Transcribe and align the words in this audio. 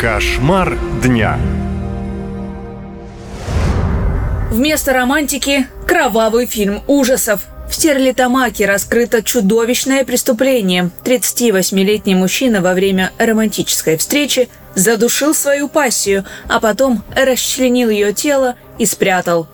Кошмар 0.00 0.78
дня. 1.02 1.38
Вместо 4.50 4.94
романтики– 4.94 5.66
кровавый 5.86 6.46
фильм 6.46 6.80
ужасов. 6.86 7.42
В 7.68 7.74
Стерлитамаке 7.74 8.64
раскрыто 8.64 9.22
чудовищное 9.22 10.06
преступление. 10.06 10.88
38-летний 11.04 12.14
мужчина 12.14 12.62
во 12.62 12.72
время 12.72 13.12
романтической 13.18 13.98
встречи 13.98 14.48
задушил 14.74 15.34
свою 15.34 15.68
пассию, 15.68 16.24
а 16.48 16.60
потом 16.60 17.04
расчленил 17.14 17.90
ее 17.90 18.14
тело 18.14 18.54
и 18.78 18.86
спрятал. 18.86 19.48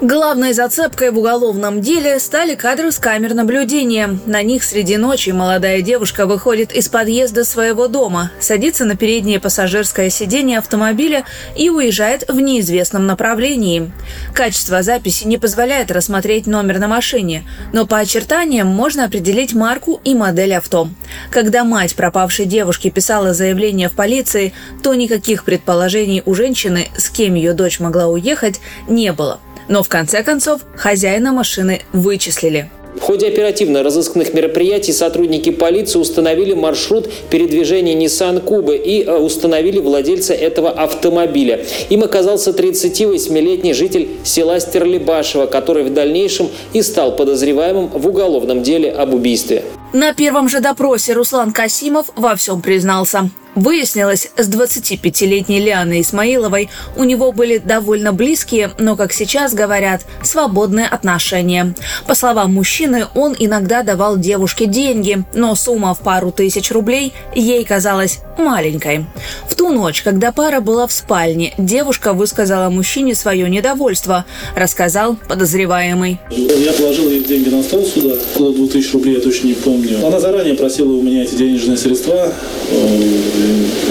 Главной 0.00 0.52
зацепкой 0.52 1.10
в 1.10 1.18
уголовном 1.18 1.80
деле 1.80 2.20
стали 2.20 2.54
кадры 2.54 2.92
с 2.92 3.00
камер 3.00 3.34
наблюдения. 3.34 4.18
На 4.26 4.42
них 4.42 4.62
среди 4.62 4.96
ночи 4.96 5.30
молодая 5.30 5.82
девушка 5.82 6.26
выходит 6.26 6.72
из 6.72 6.88
подъезда 6.88 7.44
своего 7.44 7.88
дома, 7.88 8.30
садится 8.38 8.84
на 8.84 8.96
переднее 8.96 9.40
пассажирское 9.40 10.08
сиденье 10.08 10.58
автомобиля 10.58 11.24
и 11.56 11.68
уезжает 11.68 12.28
в 12.28 12.40
неизвестном 12.40 13.06
направлении. 13.06 13.90
Качество 14.32 14.82
записи 14.82 15.24
не 15.24 15.36
позволяет 15.36 15.90
рассмотреть 15.90 16.46
номер 16.46 16.78
на 16.78 16.86
машине, 16.86 17.42
но 17.72 17.84
по 17.84 17.98
очертаниям 17.98 18.68
можно 18.68 19.04
определить 19.04 19.52
марку 19.52 20.00
и 20.04 20.14
модель 20.14 20.54
авто. 20.54 20.88
Когда 21.28 21.64
мать 21.64 21.96
пропавшей 21.96 22.46
девушки 22.46 22.88
писала 22.88 23.34
заявление 23.34 23.88
в 23.88 23.94
полиции, 23.94 24.52
то 24.80 24.94
никаких 24.94 25.42
предположений 25.42 26.22
у 26.24 26.34
женщины, 26.34 26.86
с 26.96 27.08
кем 27.10 27.34
ее 27.34 27.52
дочь 27.52 27.80
могла 27.80 28.06
уехать, 28.06 28.60
не 28.86 29.12
было. 29.12 29.40
Но 29.68 29.82
в 29.82 29.88
конце 29.88 30.22
концов 30.22 30.62
хозяина 30.74 31.32
машины 31.32 31.82
вычислили. 31.92 32.70
В 32.98 33.00
ходе 33.00 33.28
оперативно-розыскных 33.28 34.34
мероприятий 34.34 34.92
сотрудники 34.92 35.50
полиции 35.50 35.98
установили 35.98 36.54
маршрут 36.54 37.08
передвижения 37.30 37.94
Nissan 37.94 38.40
Кубы 38.40 38.76
и 38.76 39.04
э, 39.04 39.16
установили 39.16 39.78
владельца 39.78 40.34
этого 40.34 40.70
автомобиля. 40.70 41.64
Им 41.90 42.02
оказался 42.02 42.50
38-летний 42.50 43.72
житель 43.72 44.08
села 44.24 44.58
Стерлибашево, 44.58 45.46
который 45.46 45.84
в 45.84 45.94
дальнейшем 45.94 46.48
и 46.72 46.82
стал 46.82 47.14
подозреваемым 47.14 47.88
в 47.88 48.06
уголовном 48.08 48.62
деле 48.62 48.90
об 48.90 49.14
убийстве. 49.14 49.62
На 49.92 50.12
первом 50.12 50.48
же 50.48 50.60
допросе 50.60 51.12
Руслан 51.12 51.52
Касимов 51.52 52.10
во 52.16 52.34
всем 52.36 52.60
признался. 52.60 53.30
Выяснилось, 53.58 54.28
с 54.36 54.48
25-летней 54.48 55.58
Лианой 55.58 56.02
Исмаиловой 56.02 56.70
у 56.94 57.02
него 57.02 57.32
были 57.32 57.58
довольно 57.58 58.12
близкие, 58.12 58.70
но, 58.78 58.94
как 58.94 59.12
сейчас 59.12 59.52
говорят, 59.52 60.02
свободные 60.22 60.86
отношения. 60.86 61.74
По 62.06 62.14
словам 62.14 62.54
мужчины, 62.54 63.06
он 63.16 63.34
иногда 63.36 63.82
давал 63.82 64.16
девушке 64.16 64.66
деньги, 64.66 65.24
но 65.34 65.56
сумма 65.56 65.94
в 65.94 65.98
пару 65.98 66.30
тысяч 66.30 66.70
рублей 66.70 67.12
ей 67.34 67.64
казалась 67.64 68.20
маленькой. 68.38 69.06
В 69.50 69.56
ту 69.56 69.70
ночь, 69.70 70.02
когда 70.02 70.30
пара 70.30 70.60
была 70.60 70.86
в 70.86 70.92
спальне, 70.92 71.52
девушка 71.58 72.12
высказала 72.12 72.70
мужчине 72.70 73.16
свое 73.16 73.50
недовольство, 73.50 74.24
рассказал 74.54 75.16
подозреваемый. 75.28 76.20
Я 76.30 76.72
положил 76.74 77.10
ей 77.10 77.24
деньги 77.24 77.48
на 77.48 77.64
стол 77.64 77.84
сюда, 77.84 78.14
около 78.36 78.54
2000 78.54 78.92
рублей, 78.92 79.16
я 79.16 79.20
точно 79.20 79.48
не 79.48 79.54
помню. 79.54 80.06
Она 80.06 80.20
заранее 80.20 80.54
просила 80.54 80.92
у 80.92 81.02
меня 81.02 81.24
эти 81.24 81.34
денежные 81.34 81.76
средства, 81.76 82.32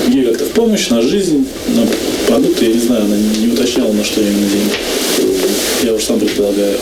ей 0.08 0.26
как-то 0.26 0.46
в 0.46 0.50
помощь, 0.50 0.90
на 0.90 1.02
жизнь, 1.02 1.48
на 1.76 1.88
продукты, 2.28 2.66
я 2.66 2.74
не 2.74 2.80
знаю, 2.80 3.06
она 3.06 3.16
не 3.18 3.48
уточняла, 3.48 3.92
на 3.94 4.04
что 4.04 4.22
именно 4.22 4.48
деньги. 4.50 5.37
Я 5.84 5.94
уж 5.94 6.04
сам 6.04 6.20
предполагаю. 6.20 6.76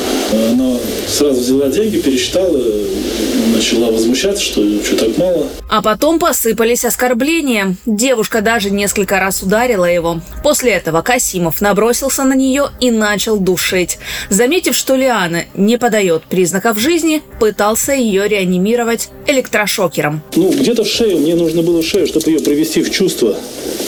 Она 0.51 0.77
сразу 1.07 1.41
взяла 1.41 1.67
деньги, 1.67 1.97
пересчитала, 1.97 2.61
начала 3.53 3.91
возмущаться, 3.91 4.41
что 4.41 4.63
что 4.83 4.95
так 4.95 5.17
мало. 5.17 5.47
А 5.69 5.81
потом 5.81 6.17
посыпались 6.17 6.85
оскорбления. 6.85 7.75
Девушка 7.85 8.39
даже 8.41 8.69
несколько 8.71 9.19
раз 9.19 9.43
ударила 9.43 9.85
его. 9.85 10.21
После 10.43 10.71
этого 10.71 11.01
Касимов 11.01 11.59
набросился 11.59 12.23
на 12.23 12.35
нее 12.35 12.69
и 12.79 12.89
начал 12.89 13.37
душить. 13.37 13.97
Заметив, 14.29 14.75
что 14.75 14.95
Лиана 14.95 15.43
не 15.55 15.77
подает 15.77 16.23
признаков 16.23 16.79
жизни, 16.79 17.21
пытался 17.39 17.91
ее 17.91 18.29
реанимировать 18.29 19.09
электрошокером. 19.27 20.21
Ну, 20.35 20.51
где-то 20.51 20.85
в 20.85 20.87
шею, 20.87 21.17
мне 21.17 21.35
нужно 21.35 21.63
было 21.63 21.83
шею, 21.83 22.07
чтобы 22.07 22.29
ее 22.31 22.39
привести 22.39 22.81
в 22.81 22.89
чувство. 22.91 23.35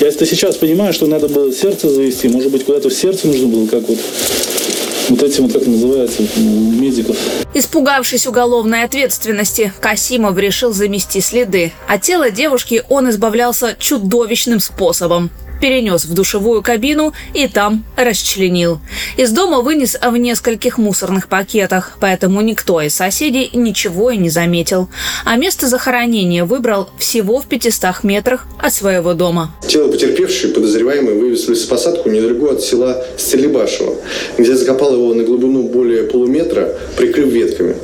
Я 0.01 0.07
это 0.09 0.25
сейчас 0.25 0.57
понимаю, 0.57 0.93
что 0.93 1.05
надо 1.05 1.29
было 1.29 1.53
сердце 1.53 1.89
завести, 1.89 2.27
может 2.27 2.51
быть, 2.51 2.65
куда-то 2.65 2.89
в 2.89 2.93
сердце 2.93 3.27
нужно 3.27 3.47
было, 3.47 3.67
как 3.67 3.87
вот 3.87 3.99
вот 5.09 5.23
этим, 5.23 5.49
как 5.49 5.65
называется, 5.65 6.21
медиков. 6.37 7.17
Испугавшись 7.53 8.27
уголовной 8.27 8.83
ответственности, 8.83 9.73
Касимов 9.79 10.37
решил 10.37 10.73
замести 10.73 11.21
следы. 11.21 11.71
От 11.87 12.01
тела 12.01 12.29
девушки 12.29 12.83
он 12.89 13.09
избавлялся 13.09 13.75
чудовищным 13.79 14.59
способом 14.59 15.31
перенес 15.59 16.05
в 16.05 16.13
душевую 16.13 16.61
кабину 16.61 17.13
и 17.33 17.47
там 17.47 17.83
расчленил. 17.95 18.79
Из 19.17 19.31
дома 19.31 19.61
вынес 19.61 19.97
в 20.01 20.17
нескольких 20.17 20.77
мусорных 20.77 21.27
пакетах, 21.27 21.97
поэтому 21.99 22.41
никто 22.41 22.81
из 22.81 22.93
соседей 22.95 23.49
ничего 23.53 24.11
и 24.11 24.17
не 24.17 24.29
заметил. 24.29 24.89
А 25.25 25.35
место 25.37 25.67
захоронения 25.67 26.45
выбрал 26.45 26.89
всего 26.97 27.39
в 27.39 27.45
500 27.47 28.03
метрах 28.03 28.47
от 28.59 28.73
своего 28.73 29.13
дома. 29.13 29.55
Тело 29.67 29.89
потерпевшей 29.91 30.51
подозреваемый 30.51 31.15
вывез 31.15 31.45
в 31.45 31.49
лесопосадку 31.49 32.09
недалеко 32.09 32.51
от 32.51 32.61
села 32.61 33.05
Стелебашево, 33.17 33.95
где 34.37 34.55
закопал 34.55 34.93
его 34.93 35.13
на 35.13 35.23
глубину 35.23 35.63
более 35.63 36.03
полуметра, 36.03 36.75
прикрыв 36.95 37.27
ветками. 37.27 37.75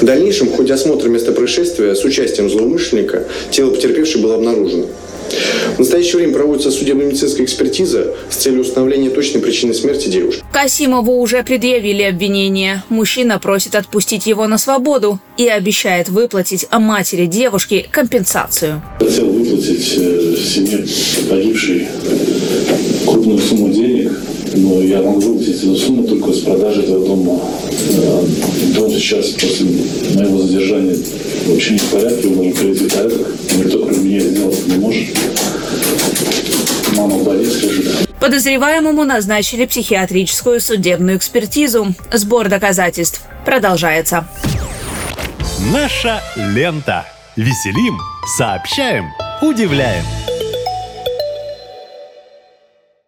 В 0.00 0.04
дальнейшем 0.04 0.48
в 0.48 0.56
ходе 0.56 0.72
осмотра 0.74 1.08
места 1.08 1.32
происшествия 1.32 1.94
с 1.94 2.04
участием 2.04 2.48
злоумышленника 2.48 3.24
тело 3.50 3.70
потерпевшей 3.70 4.22
было 4.22 4.36
обнаружено. 4.36 4.86
В 5.76 5.78
настоящее 5.78 6.16
время 6.16 6.34
проводится 6.34 6.70
судебно-медицинская 6.70 7.44
экспертиза 7.44 8.14
с 8.30 8.36
целью 8.36 8.62
установления 8.62 9.10
точной 9.10 9.40
причины 9.40 9.74
смерти 9.74 10.08
девушки. 10.08 10.42
Касимову 10.52 11.20
уже 11.20 11.42
предъявили 11.42 12.02
обвинение. 12.02 12.82
Мужчина 12.88 13.38
просит 13.38 13.74
отпустить 13.74 14.26
его 14.26 14.46
на 14.46 14.58
свободу 14.58 15.20
и 15.36 15.46
обещает 15.46 16.08
выплатить 16.08 16.66
матери 16.72 17.26
девушки 17.26 17.86
компенсацию. 17.90 18.82
Хотел 18.98 19.26
выплатить 19.26 19.94
э, 19.96 20.36
семье 20.36 20.84
погибшей 21.28 21.88
крупную 23.06 23.38
сумму 23.38 23.68
денег, 23.68 24.12
но 24.54 24.80
я 24.82 25.02
могу 25.02 25.20
выплатить 25.20 25.62
эту 25.62 25.76
сумму 25.76 26.04
только 26.06 26.32
с 26.32 26.40
продажи 26.40 26.82
этого 26.82 27.06
дома. 27.06 27.40
Э, 27.90 28.24
дом 28.74 28.90
сейчас 28.90 29.26
после 29.28 29.66
моего 30.14 30.40
задержания 30.40 30.96
вообще 31.46 31.72
не 31.72 31.78
в 31.78 31.90
порядке, 31.90 32.28
он 32.28 32.34
должен 32.34 32.52
привести 32.52 32.88
в 32.88 32.94
порядок. 32.94 33.26
Никто 33.56 33.78
кроме 33.84 33.98
меня 33.98 34.20
сделать 34.20 34.66
не 34.66 34.76
может. 34.76 35.04
Мама 36.96 37.18
болит, 37.18 37.52
скажет. 37.52 37.86
Подозреваемому 38.28 39.06
назначили 39.06 39.64
психиатрическую 39.64 40.60
судебную 40.60 41.16
экспертизу. 41.16 41.94
Сбор 42.12 42.50
доказательств 42.50 43.22
продолжается. 43.46 44.28
Наша 45.72 46.22
лента. 46.36 47.06
Веселим, 47.36 47.98
сообщаем, 48.36 49.06
удивляем. 49.40 50.04